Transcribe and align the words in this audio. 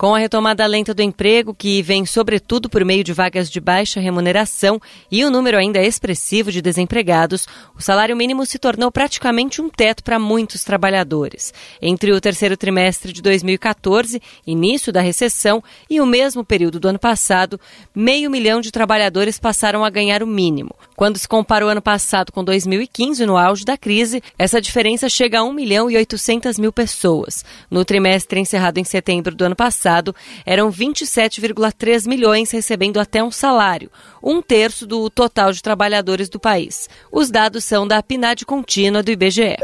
Com 0.00 0.14
a 0.14 0.18
retomada 0.18 0.64
lenta 0.64 0.94
do 0.94 1.02
emprego, 1.02 1.52
que 1.52 1.82
vem 1.82 2.06
sobretudo 2.06 2.70
por 2.70 2.82
meio 2.86 3.04
de 3.04 3.12
vagas 3.12 3.50
de 3.50 3.60
baixa 3.60 4.00
remuneração 4.00 4.80
e 5.10 5.22
o 5.26 5.30
número 5.30 5.58
ainda 5.58 5.78
expressivo 5.78 6.50
de 6.50 6.62
desempregados, 6.62 7.46
o 7.76 7.82
salário 7.82 8.16
mínimo 8.16 8.46
se 8.46 8.58
tornou 8.58 8.90
praticamente 8.90 9.60
um 9.60 9.68
teto 9.68 10.02
para 10.02 10.18
muitos 10.18 10.64
trabalhadores. 10.64 11.52
Entre 11.82 12.12
o 12.12 12.18
terceiro 12.18 12.56
trimestre 12.56 13.12
de 13.12 13.20
2014, 13.20 14.22
início 14.46 14.90
da 14.90 15.02
recessão, 15.02 15.62
e 15.90 16.00
o 16.00 16.06
mesmo 16.06 16.42
período 16.42 16.80
do 16.80 16.88
ano 16.88 16.98
passado, 16.98 17.60
meio 17.94 18.30
milhão 18.30 18.62
de 18.62 18.72
trabalhadores 18.72 19.38
passaram 19.38 19.84
a 19.84 19.90
ganhar 19.90 20.22
o 20.22 20.26
mínimo. 20.26 20.74
Quando 20.96 21.18
se 21.18 21.28
compara 21.28 21.66
o 21.66 21.68
ano 21.68 21.82
passado 21.82 22.32
com 22.32 22.42
2015, 22.42 23.26
no 23.26 23.36
auge 23.36 23.66
da 23.66 23.76
crise, 23.76 24.22
essa 24.38 24.62
diferença 24.62 25.10
chega 25.10 25.40
a 25.40 25.44
1 25.44 25.52
milhão 25.52 25.90
e 25.90 25.96
800 25.98 26.58
mil 26.58 26.72
pessoas. 26.72 27.44
No 27.70 27.84
trimestre 27.84 28.40
encerrado 28.40 28.78
em 28.78 28.84
setembro 28.84 29.34
do 29.34 29.44
ano 29.44 29.54
passado, 29.54 29.89
passado, 29.90 30.14
eram 30.46 30.70
27,3 30.70 32.06
milhões 32.06 32.50
recebendo 32.50 33.00
até 33.00 33.22
um 33.22 33.30
salário, 33.30 33.90
um 34.22 34.40
terço 34.40 34.86
do 34.86 35.10
total 35.10 35.52
de 35.52 35.62
trabalhadores 35.62 36.28
do 36.28 36.38
país. 36.38 36.88
Os 37.10 37.30
dados 37.30 37.64
são 37.64 37.86
da 37.86 38.02
PNAD 38.02 38.46
contínua 38.46 39.02
do 39.02 39.10
IBGE. 39.10 39.56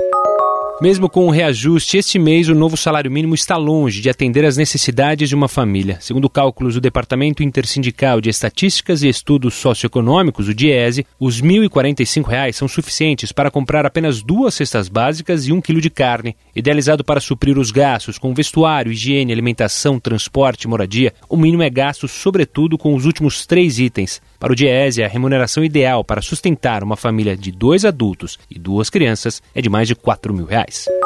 Mesmo 0.79 1.09
com 1.09 1.27
o 1.27 1.31
reajuste, 1.31 1.97
este 1.97 2.19
mês 2.19 2.51
o 2.51 2.55
novo 2.55 2.77
salário 2.77 3.11
mínimo 3.11 3.35
está 3.35 3.57
longe 3.57 4.03
de 4.03 4.11
atender 4.11 4.45
às 4.45 4.59
necessidades 4.59 5.27
de 5.27 5.35
uma 5.35 5.49
família. 5.49 5.97
Segundo 6.03 6.29
cálculos 6.29 6.75
do 6.75 6.83
Departamento 6.83 7.43
Intersindical 7.43 8.21
de 8.21 8.29
Estatísticas 8.29 9.03
e 9.03 9.09
Estudos 9.09 9.55
Socioeconômicos, 9.55 10.49
o 10.49 10.55
DIESE, 10.55 11.07
os 11.19 11.41
R$ 11.41 11.49
1.045 11.49 12.53
são 12.53 12.69
suficientes 12.69 13.33
para 13.33 13.51
comprar 13.51 13.87
apenas 13.87 14.21
duas 14.21 14.53
cestas 14.53 14.87
básicas 14.91 15.47
e 15.47 15.53
um 15.53 15.63
quilo 15.63 15.81
de 15.81 15.89
carne. 15.89 16.37
Idealizado 16.55 17.03
para 17.03 17.21
suprir 17.21 17.57
os 17.57 17.71
gastos 17.71 18.19
com 18.19 18.35
vestuário, 18.35 18.93
higiene, 18.93 19.33
alimentação, 19.33 19.99
transporte 19.99 20.65
e 20.65 20.69
moradia, 20.69 21.15
o 21.27 21.39
mínimo 21.39 21.63
é 21.63 21.71
gasto 21.71 22.07
sobretudo 22.07 22.77
com 22.77 22.95
os 22.95 23.07
últimos 23.07 23.47
três 23.47 23.79
itens. 23.79 24.21
Para 24.39 24.53
o 24.53 24.55
Diese, 24.55 25.03
a 25.03 25.09
remuneração 25.09 25.65
ideal 25.65 26.05
para 26.05 26.21
sustentar 26.21 26.85
uma 26.85 26.99
família 26.99 27.35
de 27.35 27.51
dois 27.51 27.87
adultos 27.87 28.39
e 28.51 28.59
duas 28.59 28.91
crianças 28.91 29.43
é 29.55 29.63
de 29.63 29.71
mais 29.71 29.89
de 29.89 29.95
4 29.95 30.35
mil 30.35 30.45
reais. 30.45 30.66
price. 30.67 31.06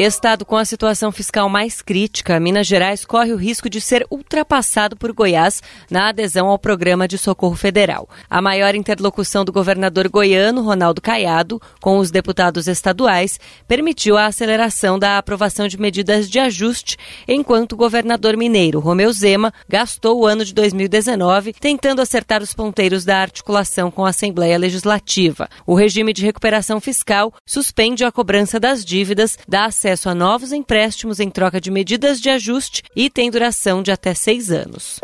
Estado 0.00 0.44
com 0.44 0.56
a 0.56 0.64
situação 0.64 1.10
fiscal 1.10 1.48
mais 1.48 1.82
crítica, 1.82 2.38
Minas 2.38 2.68
Gerais 2.68 3.04
corre 3.04 3.32
o 3.32 3.36
risco 3.36 3.68
de 3.68 3.80
ser 3.80 4.06
ultrapassado 4.08 4.96
por 4.96 5.12
Goiás 5.12 5.60
na 5.90 6.10
adesão 6.10 6.46
ao 6.46 6.56
programa 6.56 7.08
de 7.08 7.18
socorro 7.18 7.56
federal. 7.56 8.08
A 8.30 8.40
maior 8.40 8.76
interlocução 8.76 9.44
do 9.44 9.50
governador 9.50 10.08
goiano, 10.08 10.62
Ronaldo 10.62 11.02
Caiado, 11.02 11.60
com 11.80 11.98
os 11.98 12.12
deputados 12.12 12.68
estaduais, 12.68 13.40
permitiu 13.66 14.16
a 14.16 14.26
aceleração 14.26 15.00
da 15.00 15.18
aprovação 15.18 15.66
de 15.66 15.76
medidas 15.80 16.30
de 16.30 16.38
ajuste, 16.38 16.96
enquanto 17.26 17.72
o 17.72 17.76
governador 17.76 18.36
mineiro, 18.36 18.78
Romeu 18.78 19.12
Zema, 19.12 19.52
gastou 19.68 20.20
o 20.20 20.26
ano 20.26 20.44
de 20.44 20.54
2019 20.54 21.54
tentando 21.54 22.00
acertar 22.00 22.40
os 22.40 22.54
ponteiros 22.54 23.04
da 23.04 23.18
articulação 23.18 23.90
com 23.90 24.06
a 24.06 24.10
Assembleia 24.10 24.58
Legislativa. 24.58 25.48
O 25.66 25.74
regime 25.74 26.12
de 26.12 26.24
recuperação 26.24 26.80
fiscal 26.80 27.34
suspende 27.44 28.04
a 28.04 28.12
cobrança 28.12 28.60
das 28.60 28.84
dívidas 28.84 29.36
da 29.48 29.64
acesso 29.88 30.10
a 30.10 30.14
novos 30.14 30.52
empréstimos 30.52 31.18
em 31.18 31.30
troca 31.30 31.58
de 31.58 31.70
medidas 31.70 32.20
de 32.20 32.28
ajuste 32.28 32.82
e 32.94 33.08
tem 33.08 33.30
duração 33.30 33.82
de 33.82 33.90
até 33.90 34.12
seis 34.12 34.50
anos. 34.50 35.00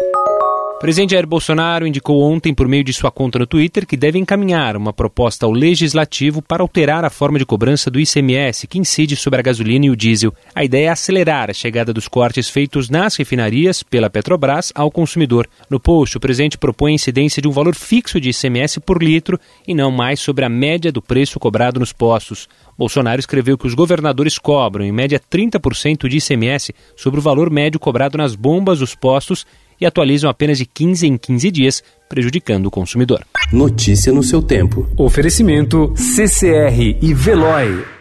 Presidente 0.84 1.12
Jair 1.12 1.26
Bolsonaro 1.26 1.86
indicou 1.86 2.20
ontem, 2.20 2.52
por 2.52 2.68
meio 2.68 2.84
de 2.84 2.92
sua 2.92 3.10
conta 3.10 3.38
no 3.38 3.46
Twitter, 3.46 3.86
que 3.86 3.96
deve 3.96 4.18
encaminhar 4.18 4.76
uma 4.76 4.92
proposta 4.92 5.46
ao 5.46 5.50
legislativo 5.50 6.42
para 6.42 6.62
alterar 6.62 7.06
a 7.06 7.08
forma 7.08 7.38
de 7.38 7.46
cobrança 7.46 7.90
do 7.90 7.98
ICMS 7.98 8.66
que 8.66 8.78
incide 8.78 9.16
sobre 9.16 9.40
a 9.40 9.42
gasolina 9.42 9.86
e 9.86 9.90
o 9.90 9.96
diesel. 9.96 10.34
A 10.54 10.62
ideia 10.62 10.88
é 10.88 10.90
acelerar 10.90 11.48
a 11.48 11.54
chegada 11.54 11.90
dos 11.90 12.06
cortes 12.06 12.50
feitos 12.50 12.90
nas 12.90 13.16
refinarias 13.16 13.82
pela 13.82 14.10
Petrobras 14.10 14.72
ao 14.74 14.90
consumidor. 14.90 15.48
No 15.70 15.80
post, 15.80 16.18
o 16.18 16.20
presidente 16.20 16.58
propõe 16.58 16.92
a 16.92 16.96
incidência 16.96 17.40
de 17.40 17.48
um 17.48 17.52
valor 17.52 17.74
fixo 17.74 18.20
de 18.20 18.28
ICMS 18.28 18.78
por 18.80 19.02
litro 19.02 19.40
e 19.66 19.72
não 19.72 19.90
mais 19.90 20.20
sobre 20.20 20.44
a 20.44 20.50
média 20.50 20.92
do 20.92 21.00
preço 21.00 21.40
cobrado 21.40 21.80
nos 21.80 21.94
postos. 21.94 22.46
Bolsonaro 22.76 23.20
escreveu 23.20 23.56
que 23.56 23.66
os 23.66 23.72
governadores 23.72 24.36
cobram, 24.36 24.84
em 24.84 24.92
média, 24.92 25.18
30% 25.18 26.08
de 26.08 26.18
ICMS 26.18 26.74
sobre 26.94 27.20
o 27.20 27.22
valor 27.22 27.48
médio 27.48 27.80
cobrado 27.80 28.18
nas 28.18 28.34
bombas 28.34 28.80
dos 28.80 28.94
postos 28.94 29.46
e 29.84 29.86
atualizam 29.86 30.30
apenas 30.30 30.58
de 30.58 30.64
15 30.64 31.06
em 31.06 31.16
15 31.16 31.50
dias, 31.50 31.84
prejudicando 32.08 32.66
o 32.66 32.70
consumidor. 32.70 33.24
Notícia 33.52 34.12
no 34.12 34.22
seu 34.22 34.42
tempo. 34.42 34.88
Oferecimento 34.96 35.92
CCR 35.94 36.98
e 37.00 37.14
Veloy. 37.14 37.93